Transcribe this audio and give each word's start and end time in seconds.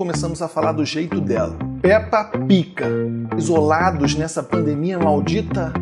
começamos 0.00 0.40
a 0.40 0.46
falar 0.46 0.70
do 0.70 0.84
jeito 0.84 1.20
dela. 1.20 1.58
Peppa 1.82 2.30
Pica. 2.46 2.86
Isolados 3.36 4.14
nessa 4.14 4.44
pandemia 4.44 4.96
maldita. 4.96 5.72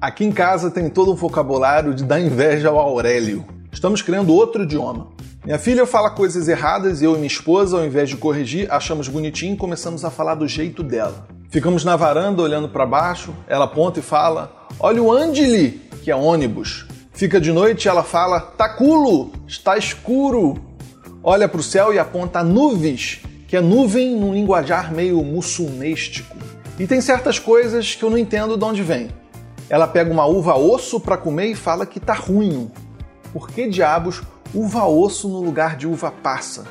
Aqui 0.00 0.24
em 0.24 0.30
casa 0.30 0.70
tem 0.70 0.88
todo 0.88 1.10
um 1.10 1.16
vocabulário 1.16 1.94
de 1.94 2.04
dar 2.04 2.20
inveja 2.20 2.68
ao 2.68 2.78
Aurélio. 2.78 3.44
Estamos 3.72 4.00
criando 4.02 4.32
outro 4.32 4.62
idioma. 4.62 5.08
Minha 5.44 5.58
filha 5.58 5.84
fala 5.84 6.10
coisas 6.10 6.46
erradas 6.46 7.02
e 7.02 7.06
eu 7.06 7.14
e 7.14 7.16
minha 7.16 7.26
esposa, 7.26 7.76
ao 7.76 7.84
invés 7.84 8.08
de 8.08 8.16
corrigir, 8.16 8.72
achamos 8.72 9.08
bonitinho 9.08 9.54
e 9.54 9.58
começamos 9.58 10.04
a 10.04 10.12
falar 10.12 10.36
do 10.36 10.46
jeito 10.46 10.80
dela. 10.80 11.26
Ficamos 11.50 11.84
na 11.84 11.96
varanda 11.96 12.40
olhando 12.40 12.68
para 12.68 12.86
baixo, 12.86 13.34
ela 13.48 13.64
aponta 13.64 13.98
e 13.98 14.02
fala: 14.02 14.68
Olha 14.78 15.02
o 15.02 15.10
Angeli, 15.10 15.80
que 16.04 16.10
é 16.12 16.14
ônibus. 16.14 16.86
Fica 17.12 17.40
de 17.40 17.50
noite 17.50 17.86
e 17.86 17.88
ela 17.88 18.04
fala: 18.04 18.40
Taculo, 18.40 19.32
está 19.48 19.76
escuro 19.76 20.71
olha 21.22 21.48
para 21.48 21.60
o 21.60 21.62
céu 21.62 21.92
e 21.92 21.98
aponta 21.98 22.42
nuvens, 22.42 23.20
que 23.46 23.56
é 23.56 23.60
nuvem 23.60 24.16
num 24.16 24.34
linguajar 24.34 24.92
meio 24.92 25.22
mussulmêstico. 25.22 26.36
E 26.78 26.86
tem 26.86 27.00
certas 27.00 27.38
coisas 27.38 27.94
que 27.94 28.02
eu 28.02 28.10
não 28.10 28.18
entendo 28.18 28.56
de 28.56 28.64
onde 28.64 28.82
vem. 28.82 29.10
Ela 29.68 29.86
pega 29.86 30.10
uma 30.10 30.26
uva 30.26 30.56
osso 30.56 30.98
para 30.98 31.16
comer 31.16 31.46
e 31.46 31.54
fala 31.54 31.86
que 31.86 32.00
tá 32.00 32.14
ruim. 32.14 32.70
Por 33.32 33.48
que 33.48 33.68
diabos 33.68 34.22
uva 34.54 34.86
osso 34.86 35.28
no 35.28 35.40
lugar 35.40 35.76
de 35.76 35.86
uva 35.86 36.10
passa? 36.10 36.64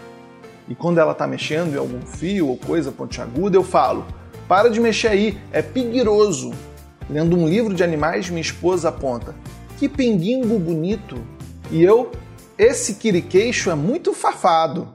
E 0.68 0.76
quando 0.76 1.00
ela 1.00 1.14
tá 1.14 1.26
mexendo 1.26 1.74
em 1.74 1.78
algum 1.78 2.02
fio 2.02 2.48
ou 2.48 2.58
coisa 2.58 2.92
pontiaguda, 2.92 3.58
eu 3.58 3.64
falo: 3.64 4.06
para 4.48 4.70
de 4.70 4.80
mexer 4.80 5.08
aí, 5.08 5.38
é 5.52 5.62
piguroso. 5.62 6.52
Lendo 7.10 7.38
um 7.38 7.48
livro 7.48 7.74
de 7.74 7.84
animais, 7.84 8.30
minha 8.30 8.42
esposa 8.42 8.90
aponta: 8.90 9.36
que 9.78 9.90
pinguingo 9.90 10.60
bonito. 10.60 11.18
E 11.72 11.82
eu 11.82 12.12
esse 12.62 12.94
quiriqueixo 12.94 13.72
é 13.72 13.76
muito 13.76 14.14
fafado. 14.14 14.94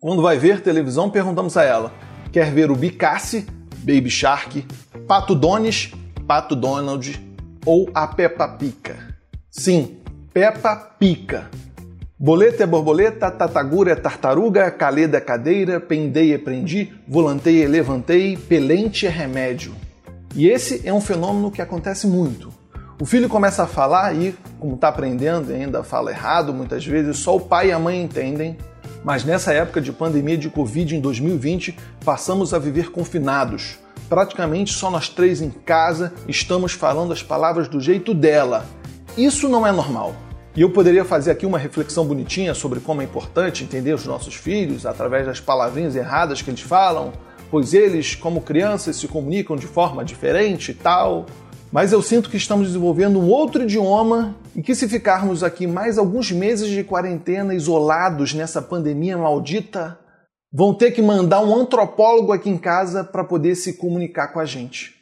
Quando 0.00 0.22
vai 0.22 0.38
ver 0.38 0.62
televisão, 0.62 1.10
perguntamos 1.10 1.58
a 1.58 1.62
ela: 1.62 1.92
quer 2.32 2.50
ver 2.50 2.70
o 2.70 2.74
Bicasse, 2.74 3.46
Baby 3.80 4.08
Shark, 4.08 4.66
Pato 5.06 5.34
Donis, 5.34 5.92
Pato 6.26 6.56
Donald 6.56 7.20
ou 7.66 7.90
a 7.92 8.06
Peppa 8.06 8.48
Pica? 8.48 8.96
Sim, 9.50 9.98
Peppa 10.32 10.74
Pica. 10.74 11.50
Boleta 12.18 12.62
é 12.62 12.66
borboleta, 12.66 13.30
tatagura 13.30 13.92
é 13.92 13.96
tartaruga, 13.96 14.70
caleda 14.70 15.18
é 15.18 15.20
cadeira, 15.20 15.78
pendei 15.78 16.32
é 16.32 16.38
prendi, 16.38 16.94
volantei 17.06 17.62
é 17.62 17.68
levantei, 17.68 18.38
pelente 18.38 19.06
é 19.06 19.10
remédio. 19.10 19.74
E 20.34 20.48
esse 20.48 20.80
é 20.88 20.94
um 20.94 21.00
fenômeno 21.00 21.50
que 21.50 21.60
acontece 21.60 22.06
muito. 22.06 22.61
O 23.00 23.06
filho 23.06 23.28
começa 23.28 23.62
a 23.62 23.66
falar 23.66 24.14
e, 24.14 24.34
como 24.60 24.74
está 24.74 24.88
aprendendo, 24.88 25.52
ainda 25.52 25.82
fala 25.82 26.10
errado 26.10 26.52
muitas 26.52 26.86
vezes, 26.86 27.18
só 27.18 27.36
o 27.36 27.40
pai 27.40 27.68
e 27.68 27.72
a 27.72 27.78
mãe 27.78 28.02
entendem. 28.02 28.56
Mas 29.02 29.24
nessa 29.24 29.52
época 29.52 29.80
de 29.80 29.90
pandemia 29.90 30.36
de 30.36 30.48
Covid 30.48 30.94
em 30.94 31.00
2020, 31.00 31.76
passamos 32.04 32.54
a 32.54 32.58
viver 32.58 32.90
confinados. 32.90 33.78
Praticamente 34.08 34.72
só 34.72 34.90
nós 34.90 35.08
três 35.08 35.40
em 35.40 35.50
casa 35.50 36.12
estamos 36.28 36.72
falando 36.72 37.12
as 37.12 37.22
palavras 37.22 37.66
do 37.66 37.80
jeito 37.80 38.12
dela. 38.14 38.64
Isso 39.16 39.48
não 39.48 39.66
é 39.66 39.72
normal. 39.72 40.14
E 40.54 40.60
eu 40.60 40.70
poderia 40.70 41.04
fazer 41.04 41.30
aqui 41.30 41.46
uma 41.46 41.58
reflexão 41.58 42.04
bonitinha 42.04 42.54
sobre 42.54 42.78
como 42.78 43.00
é 43.00 43.04
importante 43.04 43.64
entender 43.64 43.94
os 43.94 44.04
nossos 44.04 44.34
filhos 44.34 44.84
através 44.84 45.26
das 45.26 45.40
palavrinhas 45.40 45.96
erradas 45.96 46.42
que 46.42 46.50
eles 46.50 46.60
falam, 46.60 47.12
pois 47.50 47.72
eles, 47.72 48.14
como 48.14 48.42
crianças, 48.42 48.96
se 48.96 49.08
comunicam 49.08 49.56
de 49.56 49.66
forma 49.66 50.04
diferente 50.04 50.72
e 50.72 50.74
tal 50.74 51.26
mas 51.72 51.90
eu 51.90 52.02
sinto 52.02 52.28
que 52.28 52.36
estamos 52.36 52.66
desenvolvendo 52.66 53.18
um 53.18 53.30
outro 53.30 53.62
idioma 53.62 54.36
e 54.54 54.62
que 54.62 54.74
se 54.74 54.86
ficarmos 54.86 55.42
aqui 55.42 55.66
mais 55.66 55.96
alguns 55.96 56.30
meses 56.30 56.68
de 56.68 56.84
quarentena 56.84 57.54
isolados 57.54 58.34
nessa 58.34 58.60
pandemia 58.60 59.16
maldita, 59.16 59.98
vão 60.52 60.74
ter 60.74 60.90
que 60.90 61.00
mandar 61.00 61.40
um 61.40 61.56
antropólogo 61.56 62.30
aqui 62.30 62.50
em 62.50 62.58
casa 62.58 63.02
para 63.02 63.24
poder 63.24 63.54
se 63.54 63.78
comunicar 63.78 64.28
com 64.28 64.38
a 64.38 64.44
gente. 64.44 65.01